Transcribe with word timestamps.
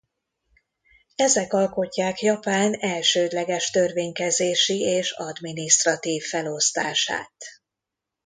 Ezek 1.15 1.53
alkotják 1.53 2.19
Japán 2.21 2.73
elsődleges 2.73 3.69
törvénykezési 3.69 4.79
és 4.79 5.11
adminisztratív 5.11 6.23
felosztását. 6.23 7.33